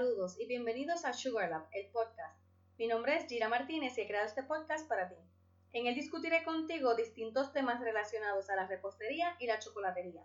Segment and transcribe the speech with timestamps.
[0.00, 2.34] Saludos y bienvenidos a Sugar Lab, el podcast.
[2.78, 5.16] Mi nombre es Gira Martínez y he creado este podcast para ti.
[5.74, 10.24] En él discutiré contigo distintos temas relacionados a la repostería y la chocolatería.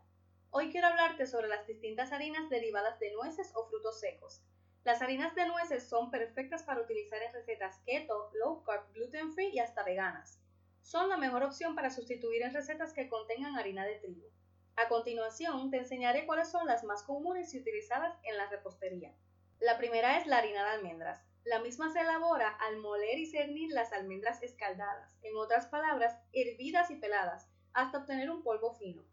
[0.50, 4.42] Hoy quiero hablarte sobre las distintas harinas derivadas de nueces o frutos secos.
[4.86, 9.50] Las harinas de nueces son perfectas para utilizar en recetas keto, low carb, gluten free
[9.50, 10.40] y hasta veganas.
[10.84, 14.30] Son la mejor opción para sustituir en recetas que contengan harina de trigo.
[14.78, 19.14] A continuación, te enseñaré cuáles son las más comunes y utilizadas en la repostería.
[19.60, 21.24] La primera es la harina de almendras.
[21.46, 26.92] La misma se elabora al moler y cernir las almendras escaldadas, en otras palabras, hervidas
[26.92, 29.04] y peladas, hasta obtener un polvo fino.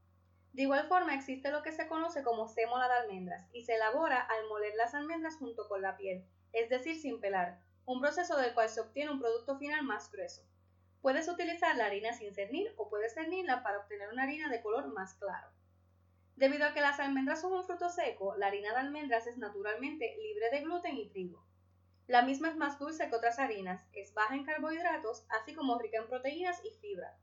[0.52, 4.20] De igual forma existe lo que se conoce como sémola de almendras y se elabora
[4.20, 8.52] al moler las almendras junto con la piel, es decir, sin pelar, un proceso del
[8.52, 10.42] cual se obtiene un producto final más grueso.
[11.00, 14.88] Puedes utilizar la harina sin cernir o puedes cernirla para obtener una harina de color
[14.92, 15.48] más claro.
[16.36, 20.16] Debido a que las almendras son un fruto seco, la harina de almendras es naturalmente
[20.22, 21.44] libre de gluten y trigo.
[22.06, 25.98] La misma es más dulce que otras harinas, es baja en carbohidratos, así como rica
[25.98, 27.16] en proteínas y fibra.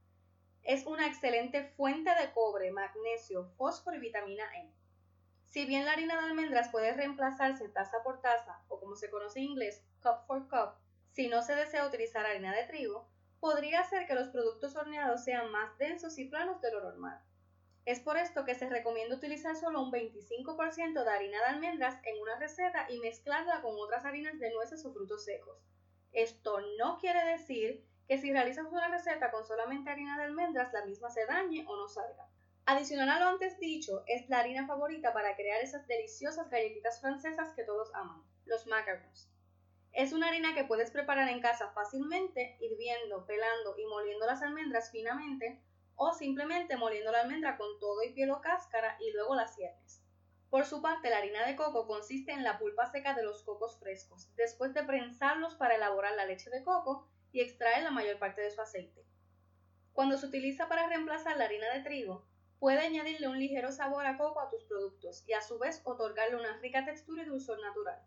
[0.64, 4.72] Es una excelente fuente de cobre, magnesio, fósforo y vitamina E.
[5.46, 9.40] Si bien la harina de almendras puede reemplazarse taza por taza, o como se conoce
[9.40, 10.76] en inglés, cup for cup,
[11.12, 15.52] si no se desea utilizar harina de trigo, podría ser que los productos horneados sean
[15.52, 17.20] más densos y planos de lo normal.
[17.86, 22.22] Es por esto que se recomienda utilizar solo un 25% de harina de almendras en
[22.22, 25.58] una receta y mezclarla con otras harinas de nueces o frutos secos.
[26.12, 30.86] Esto no quiere decir que si realizas una receta con solamente harina de almendras la
[30.86, 32.28] misma se dañe o no salga.
[32.66, 37.54] Adicional a lo antes dicho, es la harina favorita para crear esas deliciosas galletitas francesas
[37.56, 39.32] que todos aman, los macarons.
[39.92, 44.92] Es una harina que puedes preparar en casa fácilmente, hirviendo, pelando y moliendo las almendras
[44.92, 45.60] finamente
[46.02, 50.02] o simplemente moliendo la almendra con todo y piel o cáscara y luego las ciernes.
[50.50, 53.78] Por su parte, la harina de coco consiste en la pulpa seca de los cocos
[53.80, 58.40] frescos, después de prensarlos para elaborar la leche de coco y extraer la mayor parte
[58.40, 59.06] de su aceite.
[59.92, 62.26] Cuando se utiliza para reemplazar la harina de trigo,
[62.60, 66.38] puede añadirle un ligero sabor a coco a tus productos y a su vez otorgarle
[66.38, 68.02] una rica textura y dulzor natural.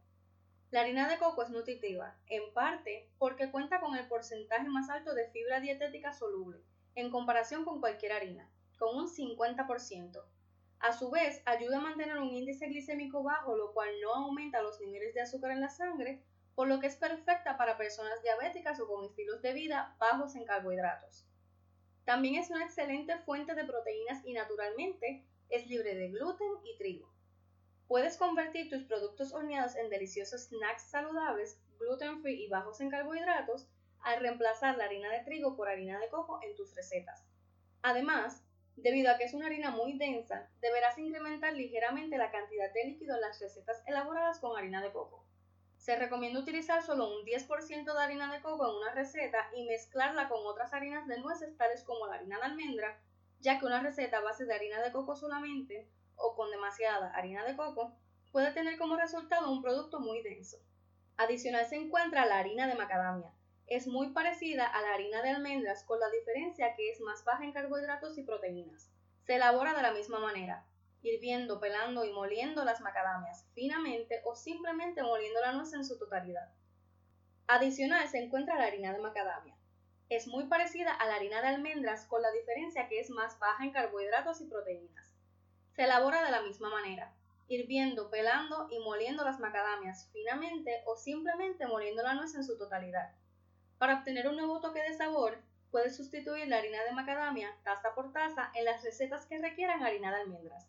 [0.71, 5.15] La harina de coco es nutritiva, en parte porque cuenta con el porcentaje más alto
[5.15, 6.65] de fibra dietética soluble,
[6.95, 10.23] en comparación con cualquier harina, con un 50%.
[10.81, 14.81] A su vez, ayuda a mantener un índice glicémico bajo, lo cual no aumenta los
[14.81, 16.23] niveles de azúcar en la sangre,
[16.55, 20.45] por lo que es perfecta para personas diabéticas o con estilos de vida bajos en
[20.45, 21.25] carbohidratos.
[22.05, 27.09] También es una excelente fuente de proteínas y naturalmente es libre de gluten y trigo.
[27.87, 33.69] Puedes convertir tus productos horneados en deliciosos snacks saludables, gluten free y bajos en carbohidratos
[34.05, 37.25] al reemplazar la harina de trigo por harina de coco en tus recetas.
[37.83, 38.45] Además,
[38.77, 43.15] debido a que es una harina muy densa, deberás incrementar ligeramente la cantidad de líquido
[43.15, 45.25] en las recetas elaboradas con harina de coco.
[45.77, 50.29] Se recomienda utilizar solo un 10% de harina de coco en una receta y mezclarla
[50.29, 53.01] con otras harinas de nueces tales como la harina de almendra,
[53.41, 57.45] ya que una receta a base de harina de coco solamente o con demasiada harina
[57.45, 57.97] de coco
[58.31, 60.59] puede tener como resultado un producto muy denso.
[61.17, 63.33] Adicional se encuentra la harina de macadamia,
[63.75, 67.45] es muy parecida a la harina de almendras con la diferencia que es más baja
[67.45, 68.91] en carbohidratos y proteínas.
[69.25, 70.67] Se elabora de la misma manera,
[71.01, 76.53] hirviendo, pelando y moliendo las macadamias finamente o simplemente moliendo la nuez en su totalidad.
[77.47, 79.57] Adicional se encuentra la harina de macadamia.
[80.11, 83.65] Es muy parecida a la harina de almendras con la diferencia que es más baja
[83.65, 85.15] en carbohidratos y proteínas.
[85.75, 87.15] Se elabora de la misma manera,
[87.49, 93.13] hirviendo, pelando y moliendo las macadamias finamente o simplemente moliendo la nuez en su totalidad.
[93.83, 95.37] Para obtener un nuevo toque de sabor,
[95.73, 100.15] puedes sustituir la harina de macadamia taza por taza en las recetas que requieran harina
[100.15, 100.69] de almendras.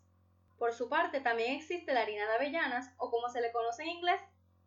[0.58, 3.90] Por su parte, también existe la harina de avellanas, o como se le conoce en
[3.90, 4.20] inglés,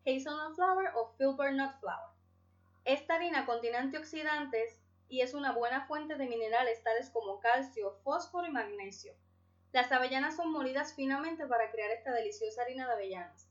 [0.06, 2.08] hazelnut flour o filbert nut flour.
[2.86, 4.78] Esta harina contiene antioxidantes
[5.10, 9.12] y es una buena fuente de minerales tales como calcio, fósforo y magnesio.
[9.72, 13.46] Las avellanas son molidas finamente para crear esta deliciosa harina de avellanas.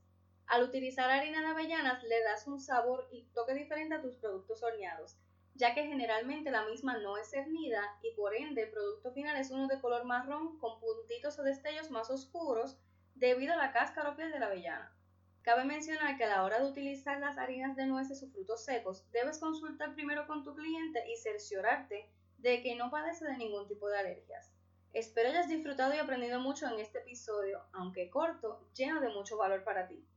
[0.47, 4.63] Al utilizar harina de avellanas le das un sabor y toque diferente a tus productos
[4.63, 5.17] horneados,
[5.55, 9.51] ya que generalmente la misma no es cernida y por ende el producto final es
[9.51, 12.79] uno de color marrón con puntitos o destellos más oscuros
[13.15, 14.95] debido a la cáscara o piel de la avellana.
[15.41, 19.09] Cabe mencionar que a la hora de utilizar las harinas de nueces o frutos secos,
[19.11, 23.89] debes consultar primero con tu cliente y cerciorarte de que no padece de ningún tipo
[23.89, 24.53] de alergias.
[24.93, 29.65] Espero hayas disfrutado y aprendido mucho en este episodio, aunque corto, lleno de mucho valor
[29.65, 30.07] para ti.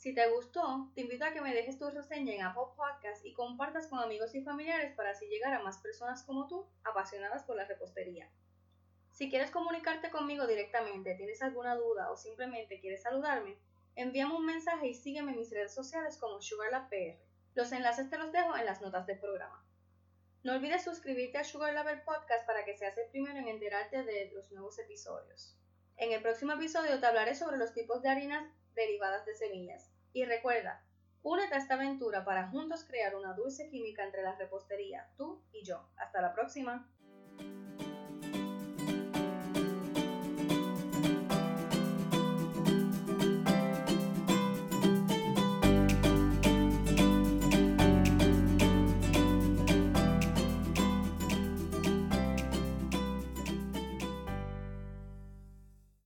[0.00, 3.34] Si te gustó, te invito a que me dejes tu reseña en Apple Podcast y
[3.34, 7.56] compartas con amigos y familiares para así llegar a más personas como tú, apasionadas por
[7.56, 8.26] la repostería.
[9.12, 13.58] Si quieres comunicarte conmigo directamente, tienes alguna duda o simplemente quieres saludarme,
[13.94, 17.20] envíame un mensaje y sígueme en mis redes sociales como SugarLabPR.
[17.54, 19.62] Los enlaces te los dejo en las notas del programa.
[20.44, 24.30] No olvides suscribirte a Sugar Lover Podcast para que seas el primero en enterarte de
[24.32, 25.60] los nuevos episodios.
[26.00, 29.92] En el próximo episodio te hablaré sobre los tipos de harinas derivadas de semillas.
[30.14, 30.82] Y recuerda,
[31.22, 35.62] únete a esta aventura para juntos crear una dulce química entre la repostería, tú y
[35.62, 35.90] yo.
[35.98, 36.90] Hasta la próxima.